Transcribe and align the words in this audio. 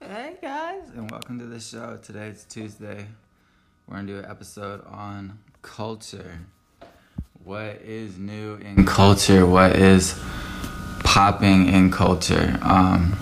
Hey 0.00 0.36
guys, 0.42 0.90
and 0.94 1.10
welcome 1.10 1.38
to 1.38 1.46
the 1.46 1.58
show. 1.58 1.98
Today 2.02 2.28
it's 2.28 2.44
Tuesday. 2.44 3.06
We're 3.86 3.96
gonna 3.96 4.06
do 4.06 4.18
an 4.18 4.26
episode 4.26 4.84
on 4.86 5.38
culture. 5.62 6.38
What 7.44 7.80
is 7.82 8.18
new 8.18 8.56
in 8.56 8.84
culture? 8.84 9.46
What 9.46 9.74
is 9.74 10.20
popping 11.02 11.68
in 11.68 11.90
culture? 11.90 12.58
Um, 12.60 13.16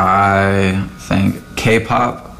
I 0.00 0.88
think 1.00 1.42
K-pop. 1.56 2.36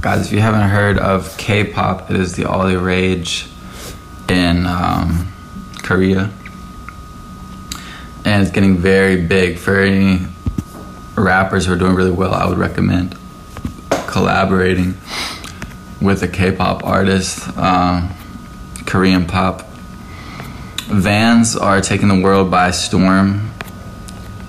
Guys, 0.00 0.26
if 0.26 0.32
you 0.32 0.40
haven't 0.40 0.70
heard 0.70 0.98
of 0.98 1.36
K-pop, 1.36 2.10
it 2.10 2.16
is 2.16 2.34
the 2.34 2.46
all 2.46 2.66
the 2.66 2.78
rage 2.78 3.46
in 4.28 4.66
um, 4.66 5.30
Korea 5.82 6.32
and 8.24 8.42
it's 8.42 8.50
getting 8.50 8.76
very 8.76 9.24
big 9.26 9.58
for 9.58 9.80
any 9.80 10.26
rappers 11.16 11.66
who 11.66 11.72
are 11.72 11.76
doing 11.76 11.94
really 11.94 12.10
well. 12.10 12.34
I 12.34 12.46
would 12.46 12.58
recommend 12.58 13.16
collaborating 14.06 14.94
with 16.00 16.22
a 16.22 16.28
K-pop 16.28 16.84
artist, 16.84 17.48
um, 17.56 18.12
Korean 18.86 19.26
pop. 19.26 19.68
Vans 20.86 21.56
are 21.56 21.80
taking 21.80 22.08
the 22.08 22.20
world 22.20 22.50
by 22.50 22.72
storm, 22.72 23.50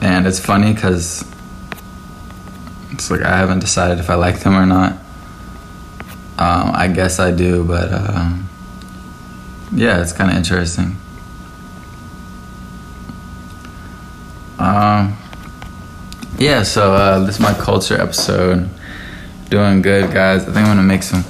and 0.01 0.25
it's 0.25 0.39
funny 0.39 0.73
because 0.73 1.23
it's 2.91 3.11
like 3.11 3.21
I 3.21 3.37
haven't 3.37 3.59
decided 3.59 3.99
if 3.99 4.09
I 4.09 4.15
like 4.15 4.39
them 4.39 4.55
or 4.55 4.65
not. 4.65 4.93
Um, 6.39 6.71
I 6.73 6.87
guess 6.87 7.19
I 7.19 7.31
do, 7.31 7.63
but 7.63 7.89
uh, 7.91 8.33
yeah, 9.71 10.01
it's 10.01 10.13
kind 10.13 10.31
of 10.31 10.37
interesting. 10.37 10.97
Um, 14.61 15.17
yeah, 16.37 16.61
so 16.61 16.93
uh, 16.93 17.25
this 17.25 17.35
is 17.35 17.41
my 17.41 17.53
culture 17.55 17.99
episode. 17.99 18.69
Doing 19.49 19.81
good, 19.81 20.13
guys. 20.13 20.43
I 20.43 20.45
think 20.53 20.57
I'm 20.57 20.77
gonna 20.77 20.83
make 20.83 21.01
some 21.01 21.23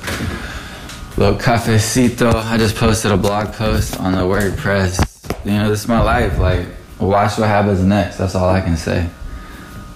little 1.15 1.39
cafecito. 1.39 2.33
I 2.33 2.57
just 2.57 2.75
posted 2.75 3.13
a 3.13 3.17
blog 3.17 3.53
post 3.53 3.97
on 4.01 4.11
the 4.11 4.19
WordPress. 4.19 5.45
You 5.45 5.51
know, 5.51 5.69
this 5.69 5.83
is 5.83 5.87
my 5.87 6.01
life. 6.01 6.39
Like, 6.39 6.67
watch 6.99 7.37
what 7.37 7.47
happens 7.47 7.81
next. 7.81 8.17
That's 8.17 8.35
all 8.35 8.49
I 8.49 8.59
can 8.59 8.75
say. 8.75 9.09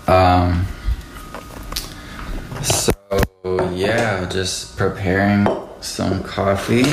Um, 0.07 0.65
so 2.63 2.93
yeah, 3.73 4.29
just 4.29 4.77
preparing 4.77 5.45
some 5.81 6.23
coffee 6.23 6.85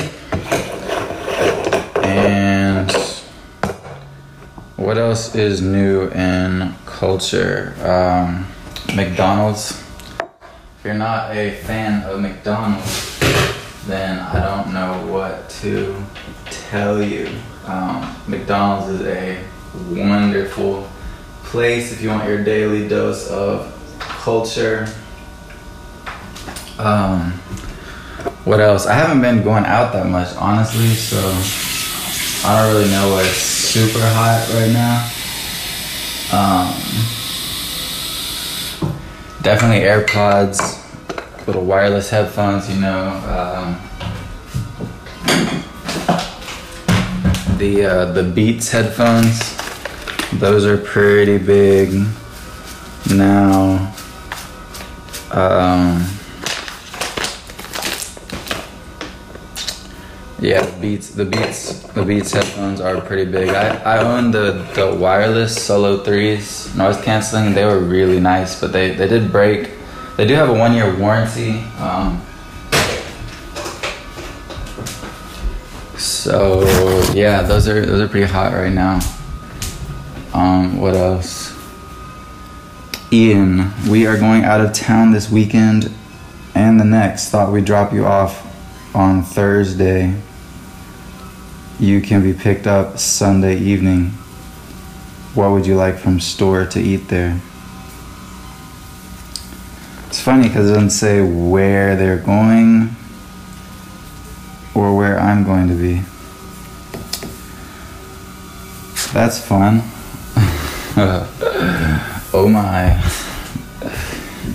what 4.93 5.01
else 5.01 5.33
is 5.33 5.59
new 5.59 6.07
in 6.09 6.71
culture? 6.85 7.73
Um, 7.81 8.45
McDonald's. 8.95 9.81
If 10.19 10.85
you're 10.85 10.93
not 10.93 11.35
a 11.35 11.55
fan 11.61 12.03
of 12.03 12.21
McDonald's, 12.21 13.17
then 13.87 14.19
I 14.19 14.39
don't 14.39 14.71
know 14.71 15.11
what 15.11 15.49
to 15.61 15.99
tell 16.45 17.01
you. 17.01 17.27
Um, 17.65 18.15
McDonald's 18.27 19.01
is 19.01 19.07
a 19.07 19.43
wonderful 19.89 20.87
place 21.41 21.91
if 21.91 21.99
you 21.99 22.09
want 22.09 22.27
your 22.29 22.43
daily 22.43 22.87
dose 22.87 23.31
of 23.31 23.73
culture. 23.97 24.85
Um, 26.77 27.31
what 28.45 28.59
else? 28.59 28.85
I 28.85 28.93
haven't 28.93 29.21
been 29.21 29.41
going 29.41 29.65
out 29.65 29.91
that 29.93 30.05
much, 30.05 30.35
honestly, 30.35 30.89
so 30.89 31.17
I 32.47 32.61
don't 32.61 32.75
really 32.75 32.91
know 32.91 33.09
what's 33.15 33.52
super 33.73 34.01
hot 34.01 34.47
right 34.53 34.71
now. 34.71 35.09
Um, 36.31 36.77
definitely 39.41 39.79
AirPods, 39.79 40.77
little 41.47 41.65
wireless 41.65 42.07
headphones, 42.11 42.69
you 42.71 42.79
know. 42.79 43.07
Um, 43.25 43.81
the 47.57 47.85
uh, 47.85 48.05
the 48.11 48.21
Beats 48.21 48.69
headphones, 48.69 49.57
those 50.33 50.67
are 50.67 50.77
pretty 50.77 51.39
big 51.39 52.05
now. 53.09 53.91
Um, 55.31 56.07
Yeah, 60.43 60.69
Beats, 60.81 61.11
the 61.11 61.23
Beats, 61.23 61.79
the 61.93 62.03
Beats 62.03 62.33
headphones 62.33 62.81
are 62.81 62.99
pretty 62.99 63.31
big. 63.31 63.47
I, 63.47 63.77
I 63.77 63.99
own 63.99 64.31
the 64.31 64.67
the 64.75 64.93
wireless 64.93 65.55
Solo 65.55 66.03
threes, 66.03 66.75
noise 66.75 67.01
canceling. 67.01 67.53
They 67.53 67.63
were 67.63 67.79
really 67.79 68.19
nice, 68.19 68.59
but 68.59 68.73
they 68.73 68.93
they 68.93 69.07
did 69.07 69.31
break. 69.31 69.69
They 70.17 70.27
do 70.27 70.33
have 70.33 70.49
a 70.49 70.53
one 70.53 70.73
year 70.73 70.93
warranty. 70.97 71.59
Um, 71.79 72.21
so 75.97 76.59
yeah, 77.13 77.41
those 77.43 77.69
are 77.69 77.85
those 77.85 78.01
are 78.01 78.09
pretty 78.09 78.27
hot 78.27 78.51
right 78.51 78.73
now. 78.73 78.99
Um, 80.33 80.77
what 80.77 80.93
else? 80.93 81.57
Ian, 83.13 83.71
we 83.89 84.07
are 84.07 84.17
going 84.17 84.43
out 84.43 84.59
of 84.59 84.73
town 84.73 85.13
this 85.13 85.31
weekend 85.31 85.89
and 86.53 86.77
the 86.77 86.83
next. 86.83 87.29
Thought 87.29 87.53
we'd 87.53 87.63
drop 87.63 87.93
you 87.93 88.05
off 88.05 88.45
on 88.93 89.23
Thursday 89.23 90.13
you 91.79 92.01
can 92.01 92.21
be 92.21 92.33
picked 92.33 92.67
up 92.67 92.97
Sunday 92.97 93.57
evening. 93.57 94.11
What 95.33 95.51
would 95.51 95.65
you 95.65 95.75
like 95.75 95.97
from 95.97 96.19
store 96.19 96.65
to 96.67 96.79
eat 96.79 97.07
there? 97.07 97.41
It's 100.07 100.21
funny 100.21 100.47
because 100.47 100.69
it 100.69 100.73
doesn't 100.73 100.91
say 100.91 101.21
where 101.21 101.95
they're 101.95 102.19
going 102.19 102.95
or 104.75 104.95
where 104.95 105.19
I'm 105.19 105.43
going 105.43 105.67
to 105.69 105.73
be. 105.73 106.01
That's 109.11 109.43
fun. 109.43 109.81
oh 112.33 112.47
my. 112.51 112.89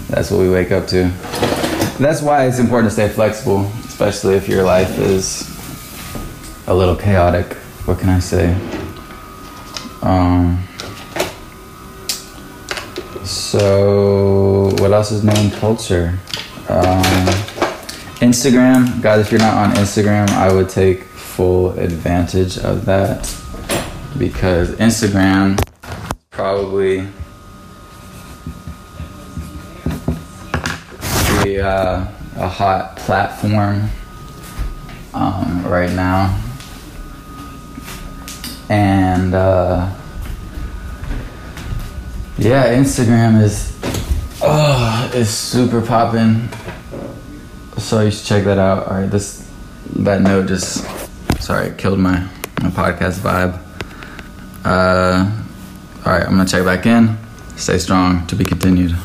That's 0.08 0.30
what 0.30 0.40
we 0.40 0.50
wake 0.50 0.70
up 0.70 0.86
to. 0.88 1.08
That's 1.98 2.22
why 2.22 2.46
it's 2.46 2.60
important 2.60 2.90
to 2.90 2.94
stay 2.94 3.08
flexible, 3.08 3.70
especially 3.84 4.36
if 4.36 4.48
your 4.48 4.62
life 4.62 4.98
is 4.98 5.57
a 6.68 6.74
little 6.74 6.94
chaotic. 6.94 7.54
What 7.86 7.98
can 7.98 8.10
I 8.10 8.18
say? 8.18 8.52
Um, 10.02 10.62
so, 13.24 14.74
what 14.78 14.92
else 14.92 15.10
is 15.10 15.24
new 15.24 15.32
in 15.32 15.50
culture? 15.50 16.18
Um, 16.68 17.26
Instagram, 18.20 19.00
guys. 19.00 19.20
If 19.20 19.32
you're 19.32 19.40
not 19.40 19.54
on 19.54 19.76
Instagram, 19.76 20.28
I 20.28 20.52
would 20.52 20.68
take 20.68 21.04
full 21.04 21.70
advantage 21.78 22.58
of 22.58 22.84
that 22.84 23.22
because 24.18 24.72
Instagram 24.72 25.58
probably 26.30 27.08
uh, 31.60 32.06
a 32.36 32.48
hot 32.48 32.96
platform 32.96 33.88
um, 35.14 35.66
right 35.66 35.90
now 35.92 36.38
and 38.68 39.34
uh, 39.34 39.92
yeah, 42.38 42.74
Instagram 42.74 43.42
is 43.42 43.78
oh, 44.42 45.10
is 45.14 45.30
super 45.30 45.80
popping. 45.80 46.48
So 47.78 48.00
you 48.00 48.10
should 48.10 48.26
check 48.26 48.44
that 48.44 48.58
out. 48.58 48.86
All 48.88 49.00
right, 49.00 49.10
this 49.10 49.50
that 49.96 50.20
note 50.20 50.48
just 50.48 50.84
sorry 51.40 51.68
it 51.68 51.78
killed 51.78 51.98
my 51.98 52.20
my 52.62 52.70
podcast 52.70 53.20
vibe. 53.20 53.62
Uh, 54.64 55.30
all 56.04 56.12
right, 56.12 56.24
I'm 56.24 56.36
gonna 56.36 56.46
check 56.46 56.64
back 56.64 56.86
in. 56.86 57.16
Stay 57.56 57.78
strong. 57.78 58.26
To 58.26 58.36
be 58.36 58.44
continued. 58.44 58.97